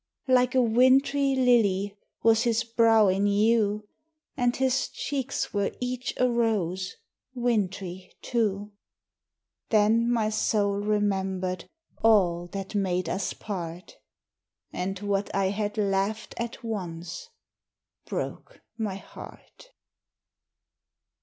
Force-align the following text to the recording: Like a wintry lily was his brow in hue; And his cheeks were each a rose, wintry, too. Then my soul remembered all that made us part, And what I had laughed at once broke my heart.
Like 0.27 0.55
a 0.55 0.63
wintry 0.63 1.35
lily 1.35 1.95
was 2.23 2.41
his 2.41 2.63
brow 2.63 3.07
in 3.07 3.27
hue; 3.27 3.87
And 4.35 4.55
his 4.55 4.87
cheeks 4.89 5.53
were 5.53 5.71
each 5.79 6.15
a 6.17 6.27
rose, 6.27 6.95
wintry, 7.35 8.11
too. 8.23 8.71
Then 9.69 10.09
my 10.11 10.29
soul 10.31 10.79
remembered 10.79 11.65
all 12.01 12.47
that 12.47 12.73
made 12.73 13.07
us 13.09 13.33
part, 13.33 13.97
And 14.73 14.97
what 15.01 15.29
I 15.35 15.49
had 15.51 15.77
laughed 15.77 16.33
at 16.37 16.63
once 16.63 17.29
broke 18.07 18.59
my 18.79 18.95
heart. 18.95 19.69